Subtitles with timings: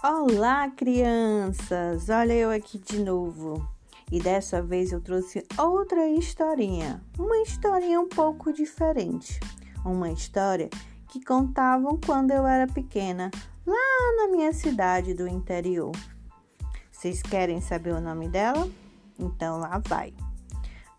[0.00, 2.08] Olá, crianças!
[2.08, 3.68] Olha eu aqui de novo.
[4.12, 9.40] E dessa vez eu trouxe outra historinha, uma historinha um pouco diferente.
[9.84, 10.70] Uma história
[11.08, 13.28] que contavam quando eu era pequena,
[13.66, 15.90] lá na minha cidade do interior.
[16.92, 18.70] Vocês querem saber o nome dela?
[19.18, 20.14] Então lá vai.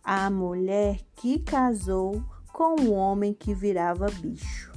[0.04, 2.22] A mulher que casou
[2.52, 4.74] com o homem que virava bicho.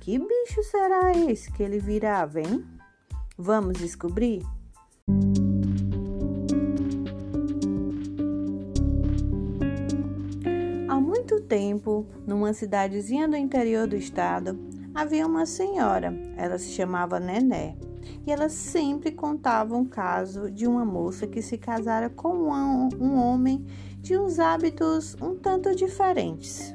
[0.00, 2.64] Que bicho será esse que ele virava, hein?
[3.36, 4.42] Vamos descobrir?
[10.88, 14.56] Há muito tempo, numa cidadezinha do interior do estado,
[14.94, 16.14] havia uma senhora.
[16.36, 17.76] Ela se chamava Nené.
[18.24, 23.66] E ela sempre contava um caso de uma moça que se casara com um, homem
[23.98, 26.72] de uns hábitos um tanto diferentes.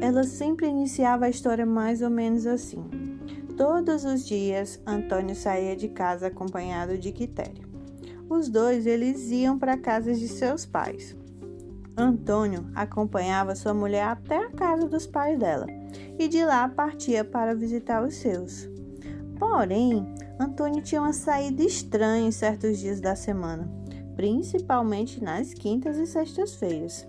[0.00, 2.93] Ela sempre iniciava a história mais ou menos assim.
[3.56, 7.68] Todos os dias, Antônio saía de casa acompanhado de Quitério.
[8.28, 11.16] Os dois eles iam para a casa de seus pais.
[11.96, 15.66] Antônio acompanhava sua mulher até a casa dos pais dela
[16.18, 18.68] e de lá partia para visitar os seus.
[19.38, 20.04] Porém,
[20.40, 23.70] Antônio tinha uma saída estranha em certos dias da semana,
[24.16, 27.06] principalmente nas quintas e sextas-feiras.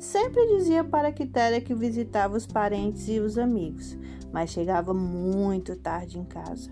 [0.00, 3.96] Sempre dizia para Quitéria que visitava os parentes e os amigos,
[4.34, 6.68] mas chegava muito tarde em casa.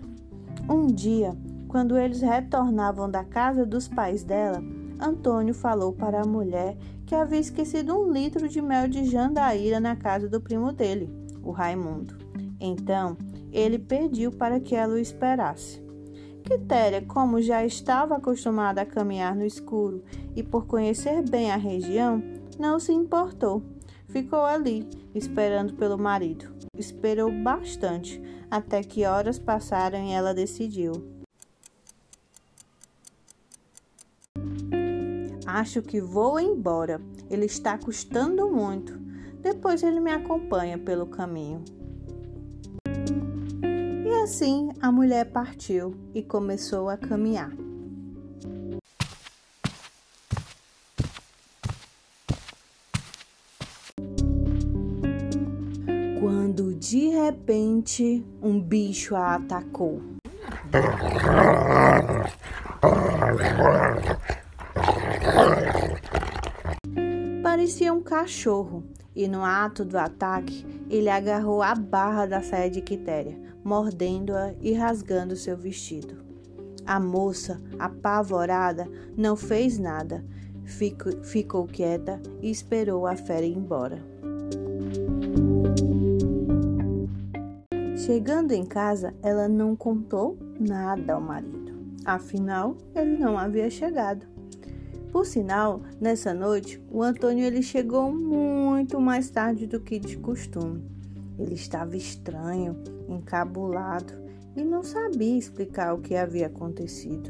[0.69, 1.33] Um dia,
[1.69, 4.61] quando eles retornavam da casa dos pais dela,
[4.99, 6.75] Antônio falou para a mulher
[7.05, 11.09] que havia esquecido um litro de mel de jandaíra na casa do primo dele,
[11.41, 12.17] o Raimundo.
[12.59, 13.15] Então,
[13.49, 15.81] ele pediu para que ela o esperasse.
[16.43, 20.03] Quitéria, como já estava acostumada a caminhar no escuro
[20.35, 22.21] e por conhecer bem a região,
[22.59, 23.63] não se importou.
[24.09, 26.52] Ficou ali, esperando pelo marido.
[26.75, 30.91] Esperou bastante, até que horas passaram e ela decidiu.
[35.45, 36.99] Acho que vou embora.
[37.29, 38.97] Ele está custando muito.
[39.39, 41.63] Depois ele me acompanha pelo caminho.
[44.03, 47.62] E assim a mulher partiu e começou a caminhar.
[56.23, 60.01] Quando de repente um bicho a atacou.
[67.43, 72.79] Parecia um cachorro e no ato do ataque ele agarrou a barra da saia de
[72.79, 76.23] Quitéria, mordendo-a e rasgando seu vestido.
[76.85, 80.23] A moça, apavorada, não fez nada,
[80.63, 84.12] ficou, quieta e esperou a fera ir embora.
[88.05, 91.71] Chegando em casa, ela não contou nada ao marido.
[92.03, 94.25] Afinal, ele não havia chegado.
[95.09, 100.83] Por sinal, nessa noite, o Antônio ele chegou muito mais tarde do que de costume.
[101.39, 102.75] Ele estava estranho,
[103.07, 104.13] encabulado
[104.53, 107.29] e não sabia explicar o que havia acontecido.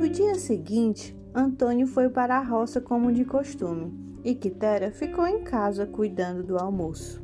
[0.00, 3.92] No dia seguinte, Antônio foi para a roça como de costume
[4.24, 7.22] e Quitéria ficou em casa cuidando do almoço.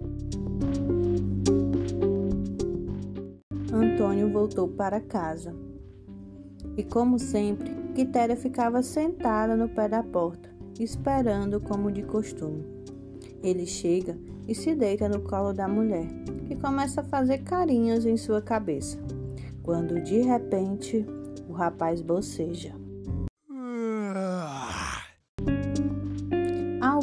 [3.73, 5.53] Antônio voltou para casa.
[6.77, 12.65] E como sempre, Quitéria ficava sentada no pé da porta, esperando como de costume.
[13.43, 14.17] Ele chega
[14.47, 16.07] e se deita no colo da mulher,
[16.47, 18.99] que começa a fazer carinhos em sua cabeça.
[19.65, 21.05] Quando de repente
[21.49, 22.86] o rapaz boceja.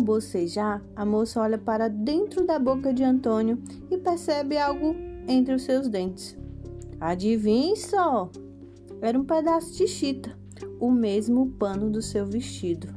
[0.03, 3.57] Bocejar, a moça olha para dentro da boca de Antônio
[3.89, 4.95] e percebe algo
[5.27, 6.37] entre os seus dentes.
[6.99, 8.29] Adivinhe só!
[9.01, 10.37] Era um pedaço de chita,
[10.79, 12.87] o mesmo pano do seu vestido.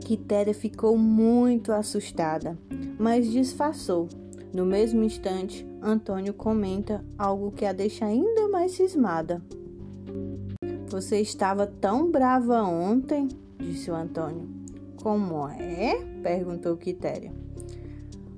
[0.00, 2.56] Quitéria ficou muito assustada,
[2.98, 4.08] mas disfarçou.
[4.52, 9.42] No mesmo instante, Antônio comenta algo que a deixa ainda mais cismada.
[10.88, 13.28] Você estava tão brava ontem,
[13.58, 14.48] disse o Antônio.
[15.02, 15.96] Como é?
[16.22, 17.32] perguntou Quitéria.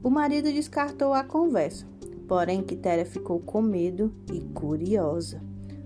[0.03, 1.87] O marido descartou a conversa,
[2.27, 5.43] porém Quitéria ficou com medo e curiosa.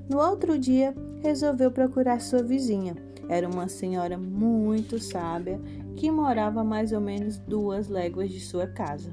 [0.08, 2.96] No outro dia, resolveu procurar sua vizinha.
[3.28, 5.60] Era uma senhora muito sábia
[5.96, 9.10] que morava mais ou menos duas léguas de sua casa.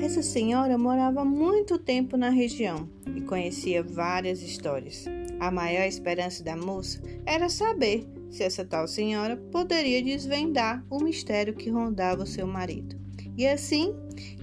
[0.00, 2.88] Essa senhora morava muito tempo na região
[3.26, 5.04] conhecia várias histórias.
[5.38, 11.54] A maior esperança da moça era saber se essa tal senhora poderia desvendar o mistério
[11.54, 12.96] que rondava seu marido.
[13.36, 13.94] E assim,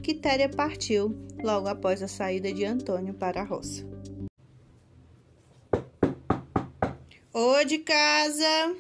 [0.04, 3.86] Quitéria partiu logo após a saída de Antônio para a roça.
[7.34, 8.76] Ô de casa!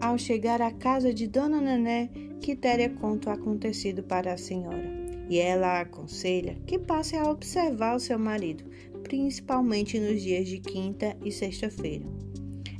[0.00, 2.08] Ao chegar à casa de Dona Nené,
[2.40, 4.96] Quitéria conta o acontecido para a senhora.
[5.28, 8.64] E ela a aconselha que passe a observar o seu marido,
[9.06, 12.04] principalmente nos dias de quinta e sexta-feira.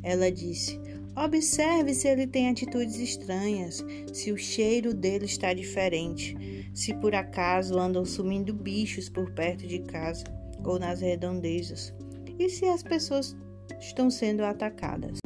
[0.02, 0.80] Ela disse:
[1.14, 6.36] Observe se ele tem atitudes estranhas, se o cheiro dele está diferente,
[6.74, 10.24] se por acaso andam sumindo bichos por perto de casa
[10.64, 11.94] ou nas redondezas,
[12.38, 13.36] e se as pessoas
[13.80, 15.18] estão sendo atacadas.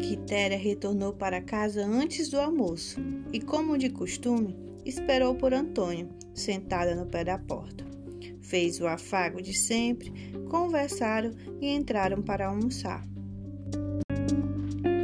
[0.00, 2.98] Quitéria retornou para casa antes do almoço
[3.30, 7.89] e, como de costume, esperou por Antônio, sentada no pé da porta.
[8.50, 10.12] Fez o afago de sempre,
[10.48, 11.30] conversaram
[11.60, 13.06] e entraram para almoçar.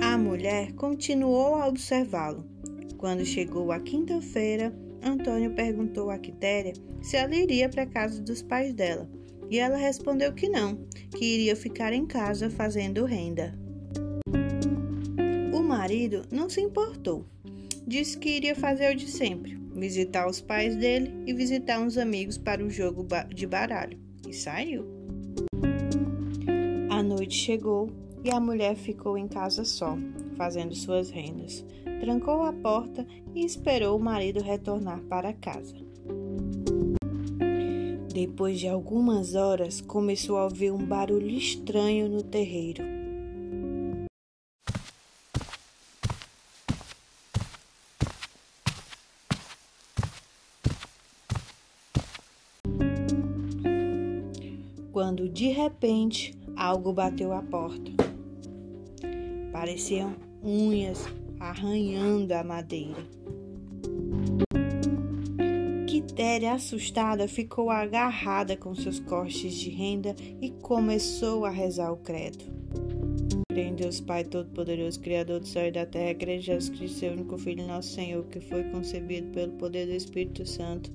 [0.02, 2.44] A mulher continuou a observá-lo.
[2.98, 8.42] Quando chegou a quinta-feira, Antônio perguntou a Quitéria se ela iria para a casa dos
[8.42, 9.08] pais dela,
[9.48, 10.84] e ela respondeu que não,
[11.16, 13.56] que iria ficar em casa fazendo renda.
[15.54, 17.24] O marido não se importou.
[17.86, 22.38] Disse que iria fazer o de sempre, visitar os pais dele e visitar uns amigos
[22.38, 23.98] para o jogo de baralho.
[24.26, 24.84] E saiu.
[26.90, 27.90] A noite chegou
[28.24, 29.96] e a mulher ficou em casa só,
[30.36, 31.64] fazendo suas rendas.
[32.00, 35.76] Trancou a porta e esperou o marido retornar para casa.
[38.12, 42.82] Depois de algumas horas, começou a ouvir um barulho estranho no terreiro.
[55.36, 57.92] De repente algo bateu à porta.
[59.52, 61.06] Pareciam unhas
[61.38, 63.06] arranhando a madeira.
[65.86, 72.42] Quitéria, assustada, ficou agarrada com seus cortes de renda e começou a rezar o credo.
[73.54, 77.36] Em Deus Pai Todo-Poderoso, Criador do céu e da terra, em Jesus Cristo, seu único
[77.36, 80.90] Filho, nosso Senhor, que foi concebido pelo poder do Espírito Santo.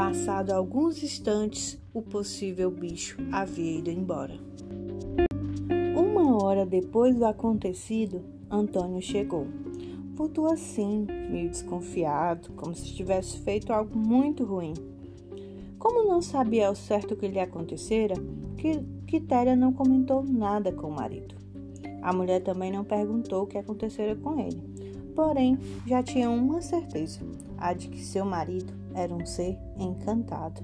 [0.00, 4.32] Passado alguns instantes, o possível bicho havia ido embora.
[5.94, 9.46] Uma hora depois do acontecido, Antônio chegou.
[10.14, 14.72] Voltou assim, meio desconfiado, como se tivesse feito algo muito ruim.
[15.78, 18.14] Como não sabia ao certo o que lhe acontecera,
[19.06, 21.34] Quitéria não comentou nada com o marido.
[22.00, 24.62] A mulher também não perguntou o que acontecera com ele.
[25.14, 27.20] Porém, já tinha uma certeza:
[27.58, 30.62] a de que seu marido era um ser encantado.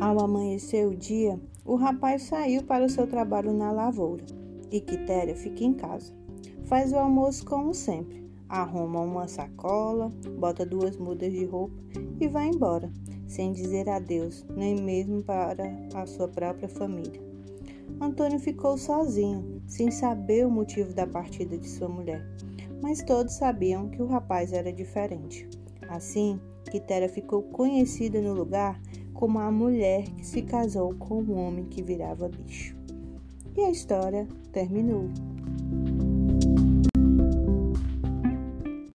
[0.00, 4.24] Ao amanhecer o dia, o rapaz saiu para o seu trabalho na lavoura
[4.70, 6.12] e Quitéria fica em casa.
[6.64, 8.22] Faz o almoço como sempre.
[8.48, 11.74] Arruma uma sacola, bota duas mudas de roupa
[12.20, 12.90] e vai embora,
[13.26, 15.64] sem dizer adeus, nem mesmo para
[15.94, 17.20] a sua própria família.
[18.00, 22.26] Antônio ficou sozinho, sem saber o motivo da partida de sua mulher,
[22.82, 25.48] mas todos sabiam que o rapaz era diferente.
[25.92, 26.40] Assim,
[26.70, 28.80] Quitéria ficou conhecida no lugar
[29.12, 32.74] como a mulher que se casou com um homem que virava bicho.
[33.54, 35.10] E a história terminou.